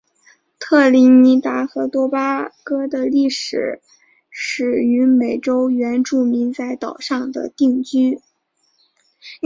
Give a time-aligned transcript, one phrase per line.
[0.57, 3.81] 特立尼达和多巴哥的历史
[4.31, 8.19] 始于美洲原住民在岛上的定居。